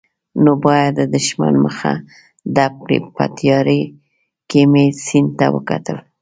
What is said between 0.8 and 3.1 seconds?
د دښمن مخه ډب کړي،